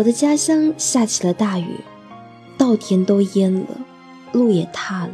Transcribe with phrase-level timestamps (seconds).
[0.00, 1.74] 我的家乡下起了大雨，
[2.56, 3.66] 稻田都淹了，
[4.32, 5.12] 路也塌了，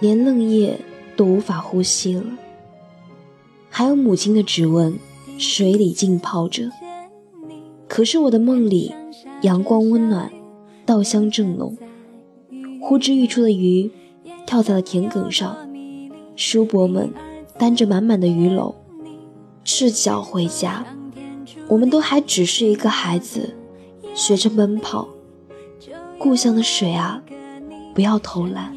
[0.00, 0.80] 连嫩叶
[1.14, 2.24] 都无法呼吸了。
[3.68, 4.98] 还有母亲的指纹，
[5.36, 6.70] 水里浸泡着。
[7.86, 8.94] 可是我的梦里，
[9.42, 10.32] 阳光温暖，
[10.86, 11.76] 稻香正浓。
[12.80, 13.90] 呼之欲出的鱼，
[14.46, 15.54] 跳在了田埂上，
[16.34, 17.12] 叔伯们
[17.58, 18.74] 担着满满的鱼篓，
[19.64, 20.86] 赤脚回家。
[21.68, 23.54] 我们都还只是一个孩子。
[24.16, 25.06] 学着奔跑，
[26.18, 27.20] 故乡的水啊，
[27.94, 28.74] 不要偷懒，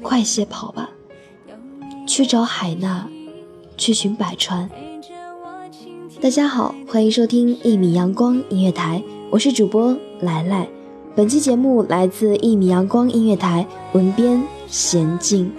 [0.00, 0.88] 快些跑吧，
[2.06, 3.08] 去找海娜，
[3.76, 4.70] 去寻百川。
[6.20, 10.68] 大家好，欢迎收听一米阳光音乐台，我是主播来来。
[11.16, 15.50] 本期节目来自一米阳光音乐台，文编娴静。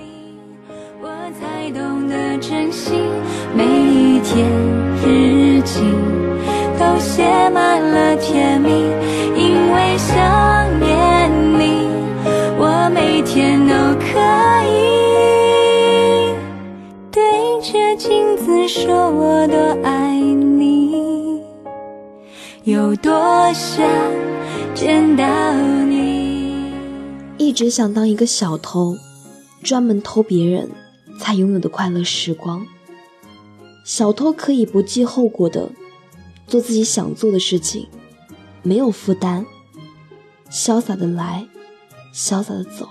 [3.54, 4.50] 每一天
[5.06, 6.11] 日记。
[6.92, 11.88] 都写满了甜蜜，因为想念你，
[12.60, 14.20] 我每天都可
[14.68, 14.76] 以
[17.10, 17.24] 对
[17.62, 21.42] 着镜子说我多爱你，
[22.66, 23.14] 有多
[23.54, 23.88] 想
[24.76, 25.24] 见到
[25.54, 26.74] 你。
[27.38, 28.98] 一直想当一个小偷，
[29.64, 30.70] 专门偷别人
[31.18, 32.68] 才拥有的快乐时光。
[33.86, 35.70] 小偷可以不计后果的。
[36.52, 37.88] 做自己想做的事情，
[38.62, 39.46] 没有负担，
[40.52, 41.48] 潇洒的来，
[42.14, 42.90] 潇洒的走。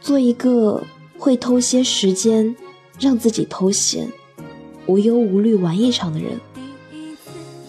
[0.00, 0.82] 做一个
[1.18, 2.56] 会偷些时间，
[2.98, 4.10] 让自己偷闲，
[4.86, 6.40] 无忧无虑玩一场的人。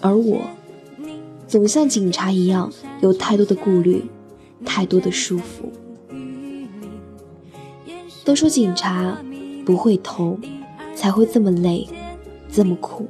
[0.00, 0.40] 而我，
[1.46, 4.02] 总像警察一样，有太多的顾虑，
[4.64, 5.68] 太多的束缚。
[8.24, 9.22] 都说警察
[9.66, 10.38] 不会偷，
[10.94, 11.86] 才会这么累，
[12.50, 13.06] 这么苦。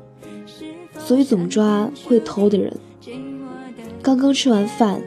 [0.98, 2.76] 所以总抓会偷的人。
[4.02, 5.02] 刚刚吃完饭，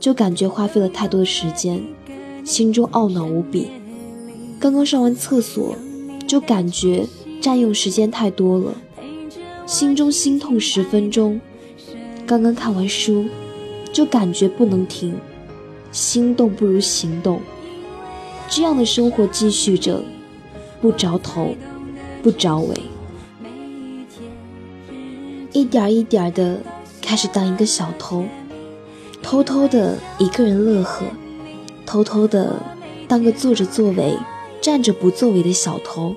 [0.00, 1.82] 就感觉花费了太多的时间，
[2.44, 3.68] 心中懊恼无比。
[4.60, 5.76] 刚刚上完厕所，
[6.26, 7.06] 就感觉
[7.40, 8.74] 占用时间太多了，
[9.66, 11.40] 心中心痛十分钟。
[12.26, 13.26] 刚刚看完书，
[13.92, 15.14] 就感觉不能停，
[15.92, 17.40] 心动不如行动。
[18.50, 20.02] 这样的生活继续着，
[20.80, 21.54] 不着头，
[22.22, 22.74] 不着尾。
[25.58, 26.60] 一点一点的
[27.02, 28.24] 开始当一个小偷，
[29.20, 31.06] 偷偷的一个人乐呵，
[31.84, 32.54] 偷偷的
[33.08, 34.16] 当个坐着作为、
[34.60, 36.14] 站着不作为的小偷，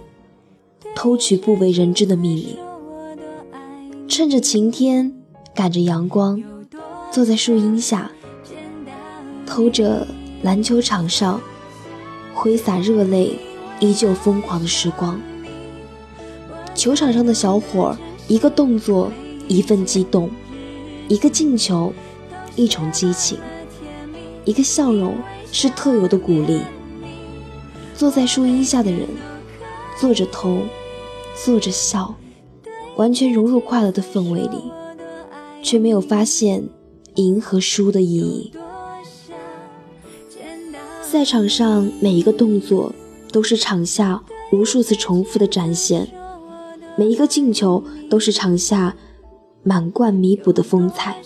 [0.96, 2.60] 偷取不为人知的秘密。
[4.08, 5.12] 趁着晴天，
[5.56, 6.40] 赶着阳光，
[7.12, 8.12] 坐在树荫下，
[9.44, 10.06] 偷着
[10.44, 11.42] 篮球场上
[12.36, 13.40] 挥洒热泪
[13.80, 15.20] 依旧疯狂的时光。
[16.76, 17.98] 球场上的小伙儿，
[18.28, 19.12] 一个动作。
[19.52, 20.30] 一份激动，
[21.10, 21.92] 一个进球，
[22.56, 23.38] 一重激情，
[24.46, 25.18] 一个笑容
[25.52, 26.62] 是特有的鼓励。
[27.94, 29.02] 坐在树荫下的人，
[30.00, 30.60] 坐着偷，
[31.44, 32.16] 坐着笑，
[32.96, 34.72] 完全融入快乐的氛围里，
[35.62, 36.64] 却没有发现
[37.16, 38.54] 赢和输的意义。
[41.02, 42.96] 赛场上每一个动作
[43.34, 44.24] 都是场下
[44.54, 46.08] 无数次重复的展现，
[46.96, 48.96] 每一个进球都是场下。
[49.64, 51.22] 满贯弥补的风采，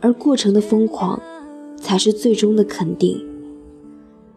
[0.00, 1.20] 而过程的疯狂，
[1.76, 3.24] 才是最终的肯定。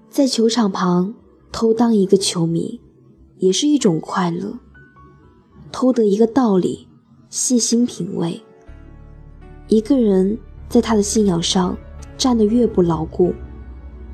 [0.09, 1.13] 在球场旁
[1.51, 2.79] 偷当一个球迷，
[3.37, 4.53] 也是一种快乐。
[5.71, 6.87] 偷得一个道理，
[7.29, 8.41] 细心品味。
[9.67, 10.37] 一个人
[10.67, 11.77] 在他的信仰上
[12.17, 13.33] 站得越不牢固，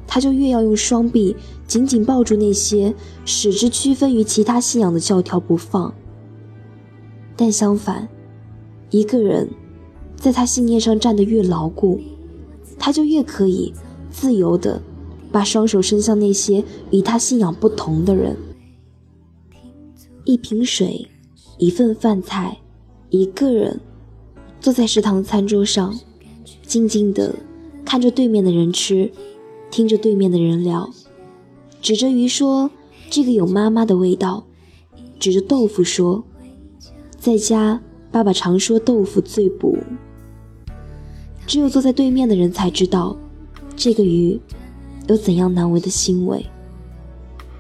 [0.06, 1.36] 他就越要用双臂
[1.66, 2.94] 紧紧抱住那些
[3.26, 5.94] 使之区分于其他信仰的教条不放。
[7.36, 8.08] 但相反，
[8.90, 9.50] 一个人
[10.16, 12.00] 在他信念上站得越牢固，
[12.80, 13.74] 他就越可以
[14.10, 14.82] 自由地
[15.32, 18.36] 把双手伸向那些与他信仰不同的人。
[20.24, 21.08] 一瓶水，
[21.58, 22.60] 一份饭菜，
[23.10, 23.80] 一个人
[24.60, 25.98] 坐在食堂餐桌上，
[26.64, 27.36] 静静地
[27.86, 29.12] 看着对面的人吃，
[29.70, 30.90] 听着对面的人聊，
[31.82, 32.72] 指着鱼说
[33.10, 34.46] ：“这个有妈妈的味道。”
[35.20, 36.24] 指着豆腐说。
[37.18, 37.82] 在家，
[38.12, 39.78] 爸爸常说豆腐最补。
[41.46, 43.16] 只有坐在对面的人才知道，
[43.76, 44.40] 这个鱼
[45.08, 46.46] 有怎样难闻的腥味。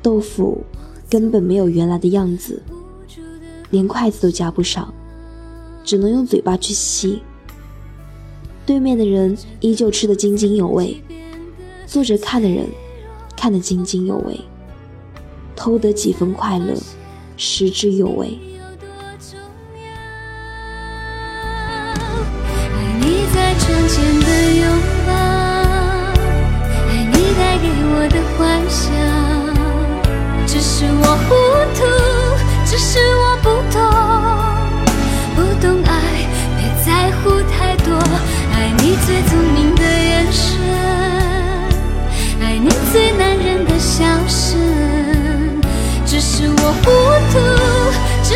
[0.01, 0.61] 豆腐
[1.09, 2.61] 根本没有原来的样子，
[3.69, 4.93] 连筷子都夹不上，
[5.83, 7.21] 只能用嘴巴去吸。
[8.65, 11.01] 对面的人依旧吃得津津有味，
[11.85, 12.65] 坐着看的人
[13.37, 14.39] 看得津津有味，
[15.55, 16.75] 偷得几分快乐，
[17.37, 18.37] 食之有味。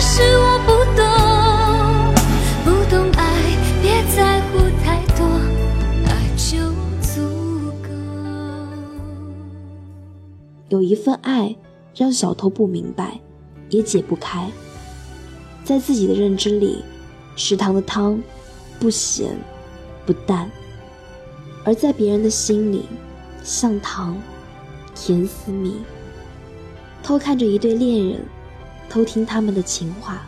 [0.03, 1.05] 是我不懂
[2.65, 5.19] 不懂爱别在乎太多
[6.35, 6.57] 就
[7.01, 7.89] 足够。
[10.69, 11.55] 有一份爱，
[11.95, 13.19] 让小偷不明白，
[13.69, 14.49] 也解不开。
[15.63, 16.83] 在自己的认知里，
[17.35, 18.19] 食堂的汤
[18.79, 19.37] 不咸
[20.03, 20.49] 不淡；
[21.63, 22.85] 而在别人的心里，
[23.43, 24.19] 像糖，
[24.95, 25.75] 甜似蜜。
[27.03, 28.25] 偷看着一对恋人，
[28.91, 30.27] 偷听他们的情话，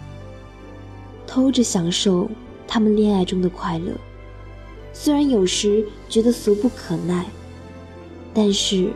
[1.28, 2.32] 偷着享受
[2.66, 3.92] 他们恋爱中的快乐。
[4.94, 7.26] 虽然有时觉得俗不可耐，
[8.34, 8.90] 但是。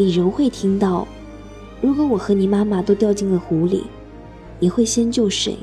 [0.00, 1.08] 你仍会听到，
[1.80, 3.82] 如果我和你妈妈都掉进了湖里，
[4.60, 5.56] 你会先救谁？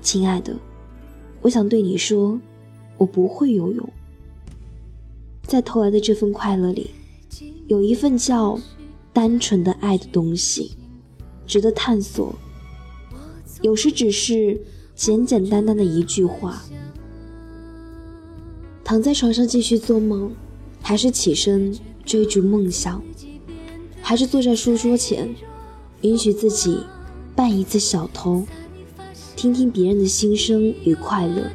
[0.00, 0.54] 亲爱的，
[1.42, 2.38] 我想对你说，
[2.96, 3.88] 我不会游泳。
[5.42, 6.92] 在偷来的这份快乐里，
[7.66, 8.56] 有一份叫
[9.12, 10.76] 单纯的爱的东西，
[11.46, 12.34] 值得探索。
[13.62, 14.60] 有时只是
[14.94, 16.62] 简简单单的一句话。
[18.84, 20.32] 躺在床上继续做梦，
[20.80, 23.02] 还是起身追逐梦想？
[24.00, 25.34] 还是坐在书桌前，
[26.02, 26.78] 允许自己
[27.34, 28.46] 扮一次小偷，
[29.34, 31.50] 听听别人的心声与快乐。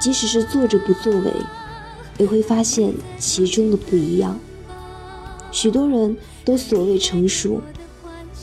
[0.00, 1.32] 即使是坐着不作为，
[2.18, 4.38] 也会发现其中的不一样。
[5.52, 7.60] 许多人都所谓成熟，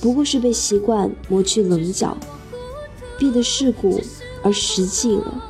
[0.04, 2.18] 不过是被习惯磨去棱角，
[3.18, 4.02] 变得世故
[4.44, 5.42] 而实际了，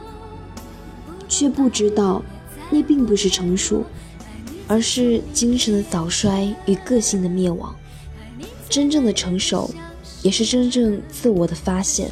[1.27, 2.21] 却不知道
[2.69, 3.83] 那并不是成熟。
[4.65, 7.75] 而是精神的早衰与个性的灭亡。
[8.69, 9.69] 真正的成熟，
[10.21, 12.09] 也是真正自我的发现，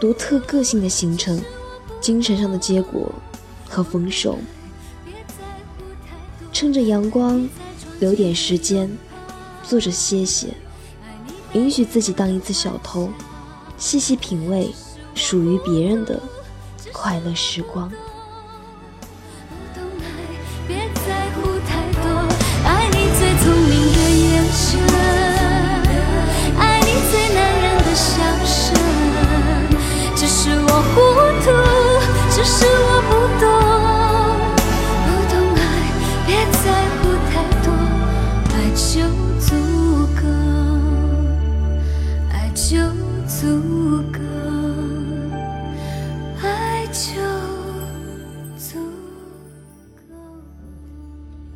[0.00, 1.42] 独特个性的形成，
[2.00, 3.12] 精神上的结果
[3.68, 4.38] 和丰收。
[6.52, 7.46] 趁着阳光，
[7.98, 8.88] 留点时间，
[9.64, 10.54] 坐着歇歇，
[11.54, 13.08] 允许自己当一次小偷，
[13.78, 14.74] 细细品味
[15.14, 16.20] 属于别人的
[16.92, 17.90] 快乐时光。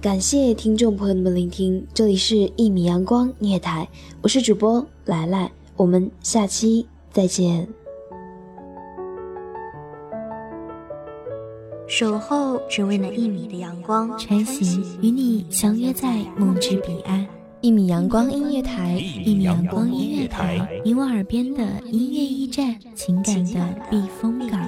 [0.00, 3.88] 感谢听众朋友们聆听，这里是《一米阳光音乐台》，
[4.20, 7.68] 我是主播来来，我们下期再见。
[11.86, 17.24] 守候只为那一米的阳光，晨曦与你相约在梦之彼岸。
[17.60, 24.67] 一米阳光音乐台，一米阳光音乐台，你我耳边的音乐驿站，情感的避风港。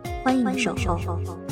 [0.23, 1.50] 欢迎守候。